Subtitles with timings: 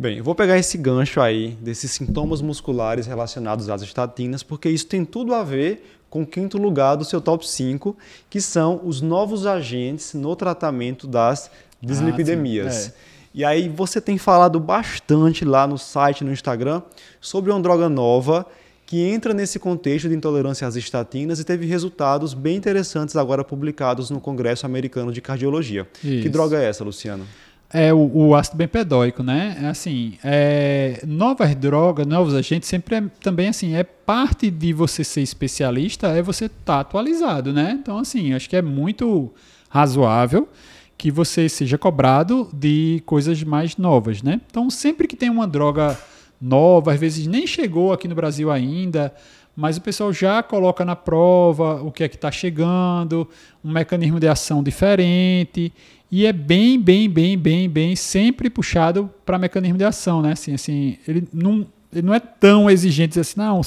[0.00, 4.86] Bem, eu vou pegar esse gancho aí desses sintomas musculares relacionados às estatinas, porque isso
[4.86, 7.96] tem tudo a ver com o quinto lugar do seu top 5,
[8.30, 11.50] que são os novos agentes no tratamento das
[11.82, 12.86] dislipidemias.
[12.86, 12.92] Ah, é.
[13.34, 16.80] E aí você tem falado bastante lá no site, no Instagram,
[17.20, 18.46] sobre uma droga nova
[18.86, 24.10] que entra nesse contexto de intolerância às estatinas e teve resultados bem interessantes agora publicados
[24.10, 25.88] no Congresso Americano de Cardiologia.
[26.04, 26.22] Isso.
[26.22, 27.26] Que droga é essa, Luciano?
[27.70, 29.58] É o, o ácido bempedóico, né?
[29.62, 35.04] É assim, é, novas drogas, novos agentes, sempre é, também assim, é parte de você
[35.04, 37.78] ser especialista, é você estar tá atualizado, né?
[37.80, 39.30] Então, assim, acho que é muito
[39.68, 40.48] razoável
[40.96, 44.40] que você seja cobrado de coisas mais novas, né?
[44.50, 45.96] Então, sempre que tem uma droga
[46.40, 49.12] nova, às vezes nem chegou aqui no Brasil ainda,
[49.56, 53.28] mas o pessoal já coloca na prova o que é que está chegando,
[53.64, 55.72] um mecanismo de ação diferente,
[56.10, 60.32] e é bem, bem, bem, bem, bem sempre puxado para mecanismo de ação, né?
[60.32, 63.60] Assim, assim, ele não, ele não é tão exigente assim, não,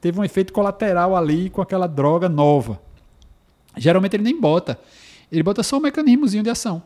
[0.00, 2.80] teve um efeito colateral ali com aquela droga nova.
[3.76, 4.78] Geralmente ele nem bota,
[5.30, 6.82] ele bota só o mecanismozinho de ação.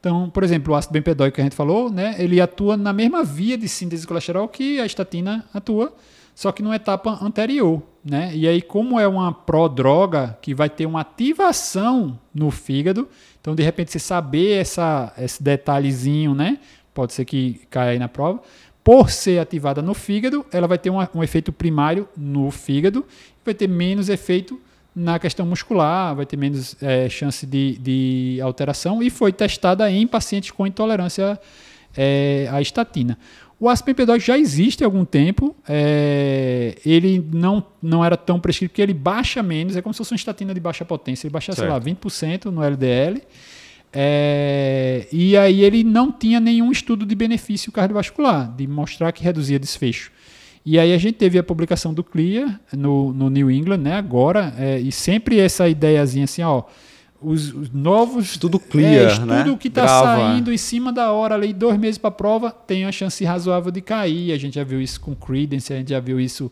[0.00, 3.22] Então, por exemplo, o ácido bempedóico que a gente falou, né, ele atua na mesma
[3.22, 5.94] via de síntese de colesterol que a estatina atua,
[6.34, 7.82] só que numa etapa anterior.
[8.02, 8.34] Né?
[8.34, 13.06] E aí, como é uma prodroga que vai ter uma ativação no fígado,
[13.38, 16.58] então de repente você saber essa, esse detalhezinho, né?
[16.94, 18.40] Pode ser que caia aí na prova.
[18.82, 23.04] Por ser ativada no fígado, ela vai ter um, um efeito primário no fígado,
[23.44, 24.58] vai ter menos efeito
[24.94, 30.06] na questão muscular, vai ter menos é, chance de, de alteração e foi testada em
[30.06, 31.38] pacientes com intolerância
[31.96, 33.18] é, à estatina.
[33.58, 38.80] O ácido já existe há algum tempo, é, ele não, não era tão prescrito porque
[38.80, 41.68] ele baixa menos, é como se fosse uma estatina de baixa potência, ele baixa, certo.
[41.68, 43.20] sei lá, 20% no LDL,
[43.92, 49.58] é, e aí ele não tinha nenhum estudo de benefício cardiovascular, de mostrar que reduzia
[49.58, 50.10] desfecho.
[50.64, 54.54] E aí a gente teve a publicação do CLIA no, no New England, né, agora,
[54.58, 56.64] é, e sempre essa ideiazinha assim, ó,
[57.20, 58.36] os, os novos...
[58.36, 59.56] Tudo clear, é, estudo né?
[59.58, 62.92] que está saindo em cima da hora, ali, dois meses para a prova, tem uma
[62.92, 64.32] chance razoável de cair.
[64.32, 66.50] A gente já viu isso com Credence, a gente já viu isso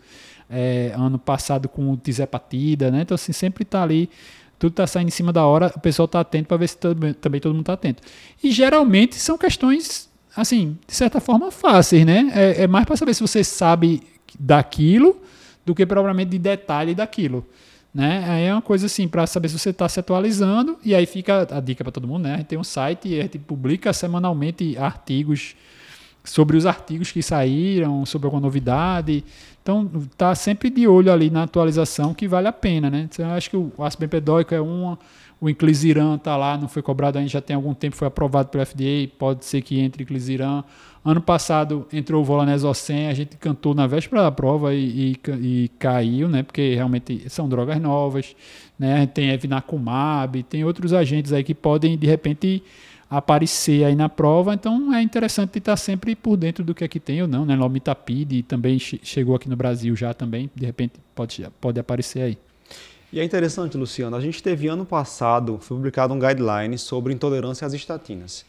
[0.50, 3.02] é, ano passado com o Tizepatida, né?
[3.02, 4.10] Então, assim, sempre está ali
[4.58, 7.14] tudo está saindo em cima da hora, o pessoal está atento para ver se também,
[7.14, 8.02] também todo mundo está atento.
[8.42, 10.07] E geralmente são questões
[10.41, 12.31] assim, de certa forma, fáceis, né?
[12.34, 14.03] É, é mais para saber se você sabe
[14.38, 15.21] daquilo
[15.65, 17.47] do que provavelmente de detalhe daquilo.
[17.93, 18.25] Né?
[18.28, 21.47] Aí é uma coisa assim, para saber se você está se atualizando, e aí fica
[21.50, 22.34] a dica para todo mundo, né?
[22.34, 25.56] A gente tem um site e a gente publica semanalmente artigos
[26.28, 29.24] sobre os artigos que saíram, sobre alguma novidade.
[29.62, 33.08] Então, tá sempre de olho ali na atualização que vale a pena, né?
[33.10, 34.98] Então, eu acho que o ácido bempedóico é uma,
[35.40, 38.64] o inclisiran está lá, não foi cobrado ainda, já tem algum tempo, foi aprovado pelo
[38.64, 40.64] FDA, pode ser que entre inclisiran.
[41.04, 45.70] Ano passado entrou o Volanesocen, a gente cantou na véspera da prova e, e, e,
[45.78, 46.42] caiu, né?
[46.42, 48.34] Porque realmente são drogas novas,
[48.78, 49.06] né?
[49.06, 52.62] Tem Evinacumab, tem outros agentes aí que podem, de repente,
[53.10, 57.00] aparecer aí na prova, então é interessante estar sempre por dentro do que aqui é
[57.00, 57.56] tem ou não, né?
[57.56, 62.38] Lomitapid também chegou aqui no Brasil já também, de repente pode, pode aparecer aí.
[63.10, 67.66] E é interessante, Luciano, a gente teve ano passado, foi publicado um guideline sobre intolerância
[67.66, 68.44] às estatinas.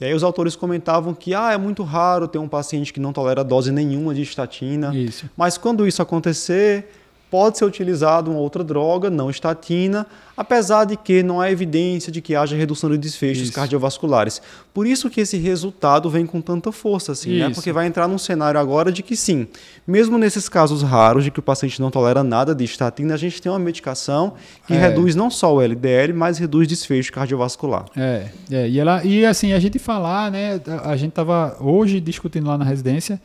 [0.00, 3.12] E aí os autores comentavam que ah, é muito raro ter um paciente que não
[3.12, 4.94] tolera dose nenhuma de estatina.
[4.94, 5.30] Isso.
[5.36, 6.88] Mas quando isso acontecer,
[7.30, 12.20] pode ser utilizado uma outra droga, não estatina, apesar de que não há evidência de
[12.20, 13.52] que haja redução de desfechos isso.
[13.52, 14.40] cardiovasculares.
[14.72, 17.50] Por isso que esse resultado vem com tanta força, assim, né?
[17.50, 19.48] Porque vai entrar num cenário agora de que sim,
[19.86, 23.42] mesmo nesses casos raros de que o paciente não tolera nada de estatina, a gente
[23.42, 24.34] tem uma medicação
[24.66, 24.78] que é.
[24.78, 27.86] reduz não só o LDL, mas reduz desfecho cardiovascular.
[27.96, 30.60] É, é, e ela e assim a gente falar, né?
[30.84, 33.20] A gente estava hoje discutindo lá na residência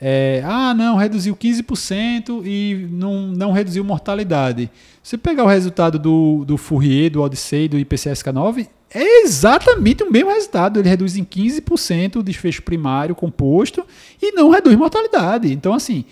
[0.00, 4.70] é, ah, não, reduziu 15% e não, não reduziu mortalidade.
[5.02, 10.30] Se pegar o resultado do, do Fourier, do Odyssey, do IPCSK9, é exatamente o mesmo
[10.30, 10.78] resultado.
[10.78, 13.86] Ele reduz em 15% o desfecho primário composto
[14.20, 15.52] e não reduz mortalidade.
[15.52, 16.04] Então, assim,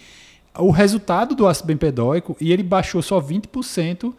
[0.59, 4.13] o resultado do ácido bempedóico, e ele baixou só 20%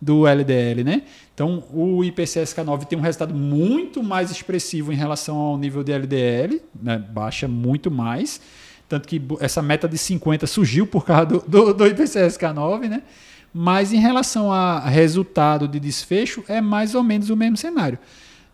[0.00, 1.02] do LDL, né?
[1.34, 6.60] Então, o IPCSK9 tem um resultado muito mais expressivo em relação ao nível de LDL,
[6.80, 6.98] né?
[6.98, 8.40] baixa muito mais.
[8.88, 13.02] Tanto que essa meta de 50 surgiu por causa do, do, do IPCSK9, né?
[13.52, 17.98] Mas em relação a resultado de desfecho, é mais ou menos o mesmo cenário.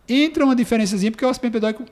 [0.08, 1.50] Entra uma diferençazinha, porque o ácido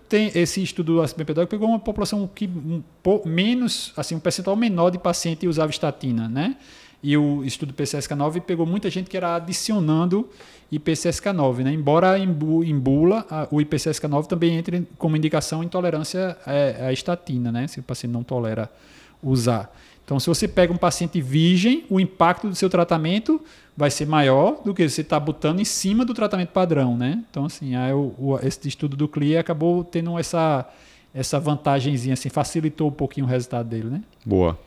[0.09, 2.83] tem esse estudo do ácido pegou uma população que um,
[3.25, 6.57] menos, assim, um percentual menor de paciente usava estatina, né?
[7.03, 10.29] E o estudo PCSK9 pegou muita gente que era adicionando
[10.73, 11.73] IPCSK9, né?
[11.73, 17.67] Embora em, em bula o IPCSK9 também entre como indicação intolerância à, estatina, né?
[17.67, 18.71] Se o paciente não tolera
[19.23, 19.75] usar.
[20.05, 23.41] Então, se você pega um paciente virgem, o impacto do seu tratamento
[23.77, 27.23] vai ser maior do que você está botando em cima do tratamento padrão, né?
[27.31, 30.69] Então, assim, aí o, o, esse estudo do CLIA acabou tendo essa,
[31.15, 34.03] essa vantagemzinha, assim, facilitou um pouquinho o resultado dele, né?
[34.25, 34.59] Boa.